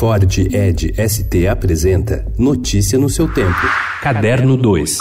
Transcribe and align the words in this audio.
Ford 0.00 0.38
Ed 0.38 0.94
ST 0.96 1.46
apresenta 1.46 2.24
Notícia 2.38 2.98
no 2.98 3.10
seu 3.10 3.30
tempo. 3.30 3.60
Caderno 4.00 4.56
2. 4.56 4.96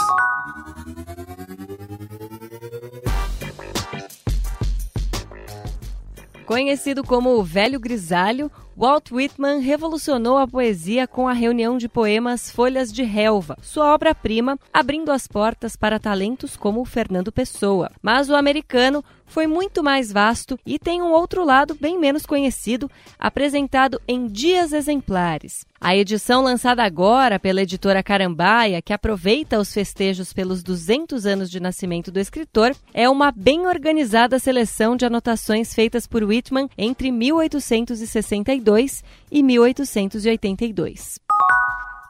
Conhecido 6.46 7.02
como 7.02 7.30
o 7.38 7.44
Velho 7.44 7.80
Grisalho, 7.80 8.52
Walt 8.76 9.12
Whitman 9.12 9.60
revolucionou 9.60 10.38
a 10.38 10.48
poesia 10.48 11.08
com 11.08 11.28
a 11.28 11.34
reunião 11.34 11.78
de 11.78 11.88
poemas 11.88 12.50
Folhas 12.50 12.92
de 12.92 13.04
Relva, 13.04 13.58
sua 13.62 13.94
obra-prima, 13.94 14.58
abrindo 14.74 15.12
as 15.12 15.28
portas 15.28 15.76
para 15.76 16.00
talentos 16.00 16.58
como 16.58 16.84
Fernando 16.84 17.32
Pessoa. 17.32 17.92
Mas 18.02 18.30
o 18.30 18.36
americano 18.36 19.04
foi 19.30 19.48
muito 19.48 19.82
mais 19.82 20.12
vasto 20.12 20.60
e 20.66 20.78
tem 20.78 21.02
um 21.02 21.12
outro 21.12 21.46
lado 21.46 21.74
bem 21.80 21.98
menos 21.98 22.26
conhecido, 22.26 22.92
apresentado 23.18 24.02
em 24.08 24.28
Dias 24.28 24.74
Exemplares. 24.74 25.66
A 25.80 25.96
edição 25.96 26.42
lançada 26.44 26.84
agora 26.84 27.40
pela 27.40 27.62
editora 27.62 28.04
Carambaia, 28.04 28.82
que 28.82 28.92
aproveita 28.92 29.58
os 29.58 29.74
festejos 29.74 30.34
pelos 30.34 30.62
200 30.62 31.26
anos 31.26 31.50
de 31.50 31.60
nascimento 31.60 32.12
do 32.12 32.20
escritor, 32.20 32.76
é 32.94 33.08
uma 33.10 33.32
bem 33.32 33.66
organizada 33.66 34.40
seleção 34.40 34.98
de 34.98 35.06
anotações 35.06 35.74
feitas 35.74 36.06
por 36.06 36.22
Whitman 36.22 36.68
entre 36.78 37.12
1862 37.12 39.04
e 39.32 39.42
1882. 39.42 41.29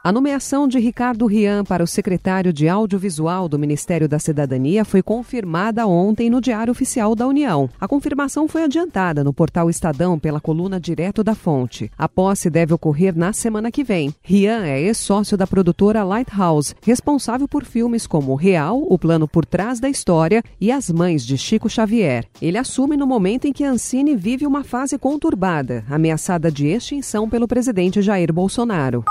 A 0.02 0.14
nomeação 0.14 0.66
de 0.66 0.80
Ricardo 0.80 1.26
Rian 1.26 1.66
para 1.66 1.84
o 1.84 1.88
secretário 1.88 2.54
de 2.54 2.70
Audiovisual 2.70 3.50
do 3.50 3.60
Ministério 3.60 4.08
da 4.08 4.18
Cidadania 4.18 4.86
foi 4.86 5.04
confirmada 5.04 5.86
ontem 5.86 6.30
no 6.30 6.40
Diário 6.40 6.72
Oficial 6.72 7.14
da 7.14 7.28
União. 7.28 7.70
A 7.78 7.86
confirmação 7.86 8.48
foi 8.48 8.64
adiantada 8.64 9.26
no 9.26 9.34
portal 9.34 9.70
Estadão 9.70 10.18
pela 10.18 10.40
coluna 10.40 10.80
Direto 10.80 11.22
da 11.22 11.36
Fonte. 11.36 11.92
A 11.98 12.08
posse 12.08 12.50
deve 12.50 12.74
ocorrer 12.74 13.14
na 13.14 13.34
semana 13.34 13.70
que 13.70 13.84
vem. 13.84 14.16
Rian 14.24 14.66
é 14.66 14.80
ex-sócio 14.80 15.36
da 15.36 15.46
produtora 15.46 16.02
Lighthouse, 16.02 16.74
responsável 16.82 17.46
por 17.46 17.66
filmes 17.66 18.08
como 18.08 18.36
Real, 18.36 18.82
O 18.82 18.98
Plano 18.98 19.28
por 19.28 19.46
Trás 19.46 19.82
da 19.82 19.90
História 19.90 20.42
e 20.62 20.72
As 20.72 20.90
Mães 20.90 21.26
de 21.26 21.38
Chico 21.38 21.70
Xavier. 21.70 22.26
Ele 22.42 22.58
assume 22.58 22.96
no 22.96 23.06
momento 23.06 23.50
em 23.50 23.52
que 23.52 23.66
Ancine 23.66 24.16
vive 24.16 24.48
uma 24.48 24.64
fase 24.64 24.98
conturbada, 24.98 25.84
ameaçada 25.90 26.50
de 26.50 26.68
extinção 26.68 27.30
pelo 27.30 27.50
presidente 27.50 28.02
Jair 28.02 28.32
Bolsonaro. 28.32 29.04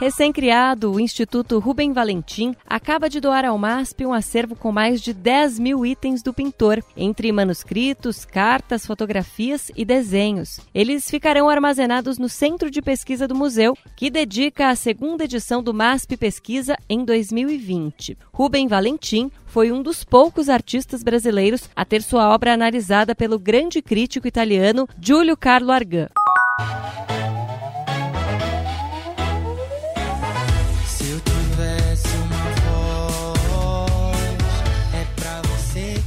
Recém-criado, 0.00 0.92
o 0.92 0.98
Instituto 0.98 1.58
Rubem 1.58 1.92
Valentim 1.92 2.56
acaba 2.66 3.06
de 3.06 3.20
doar 3.20 3.44
ao 3.44 3.58
MASP 3.58 4.06
um 4.06 4.14
acervo 4.14 4.56
com 4.56 4.72
mais 4.72 5.02
de 5.02 5.12
10 5.12 5.58
mil 5.58 5.84
itens 5.84 6.22
do 6.22 6.32
pintor, 6.32 6.82
entre 6.96 7.30
manuscritos, 7.30 8.24
cartas, 8.24 8.86
fotografias 8.86 9.70
e 9.76 9.84
desenhos. 9.84 10.58
Eles 10.74 11.10
ficarão 11.10 11.50
armazenados 11.50 12.16
no 12.16 12.30
Centro 12.30 12.70
de 12.70 12.80
Pesquisa 12.80 13.28
do 13.28 13.34
Museu, 13.34 13.76
que 13.94 14.08
dedica 14.08 14.70
a 14.70 14.74
segunda 14.74 15.24
edição 15.24 15.62
do 15.62 15.74
MASP 15.74 16.16
Pesquisa 16.16 16.78
em 16.88 17.04
2020. 17.04 18.16
Rubem 18.32 18.68
Valentim 18.68 19.30
foi 19.44 19.70
um 19.70 19.82
dos 19.82 20.02
poucos 20.02 20.48
artistas 20.48 21.02
brasileiros 21.02 21.68
a 21.76 21.84
ter 21.84 22.00
sua 22.02 22.32
obra 22.32 22.54
analisada 22.54 23.14
pelo 23.14 23.38
grande 23.38 23.82
crítico 23.82 24.26
italiano 24.26 24.88
Giulio 24.98 25.36
Carlo 25.36 25.70
Argan. 25.70 26.08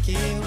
que 0.05 0.42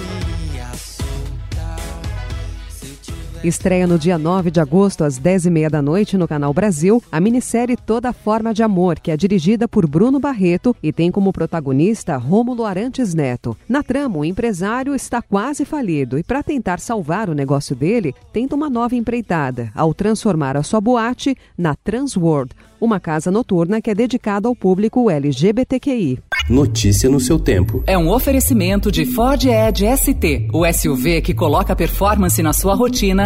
Estreia 3.47 3.87
no 3.87 3.97
dia 3.97 4.17
9 4.17 4.51
de 4.51 4.59
agosto, 4.59 5.05
às 5.05 5.17
10h30 5.17 5.69
da 5.69 5.81
noite, 5.81 6.17
no 6.17 6.27
Canal 6.27 6.53
Brasil, 6.53 7.01
a 7.09 7.19
minissérie 7.21 7.77
Toda 7.77 8.11
Forma 8.11 8.53
de 8.53 8.61
Amor, 8.61 8.99
que 8.99 9.09
é 9.09 9.15
dirigida 9.15 9.67
por 9.67 9.87
Bruno 9.87 10.19
Barreto 10.19 10.75
e 10.83 10.91
tem 10.91 11.09
como 11.09 11.31
protagonista 11.31 12.17
Rômulo 12.17 12.65
Arantes 12.65 13.13
Neto. 13.13 13.55
Na 13.69 13.81
trama, 13.81 14.17
o 14.17 14.25
empresário 14.25 14.93
está 14.93 15.21
quase 15.21 15.63
falido 15.63 16.19
e, 16.19 16.23
para 16.23 16.43
tentar 16.43 16.79
salvar 16.81 17.29
o 17.29 17.33
negócio 17.33 17.75
dele, 17.75 18.13
tenta 18.33 18.55
uma 18.55 18.69
nova 18.69 18.95
empreitada, 18.95 19.71
ao 19.73 19.93
transformar 19.93 20.57
a 20.57 20.63
sua 20.63 20.81
boate 20.81 21.35
na 21.57 21.73
Transworld, 21.73 22.53
uma 22.81 22.99
casa 22.99 23.31
noturna 23.31 23.81
que 23.81 23.89
é 23.89 23.95
dedicada 23.95 24.47
ao 24.47 24.55
público 24.55 25.09
LGBTQI. 25.09 26.19
Notícia 26.49 27.09
no 27.09 27.19
seu 27.19 27.37
tempo. 27.37 27.83
É 27.85 27.97
um 27.97 28.09
oferecimento 28.09 28.89
de 28.89 29.05
Ford 29.05 29.43
Edge 29.43 29.85
ST, 29.97 30.47
o 30.53 30.65
SUV 30.65 31.21
que 31.21 31.33
coloca 31.33 31.75
performance 31.75 32.41
na 32.41 32.53
sua 32.53 32.73
rotina 32.73 33.25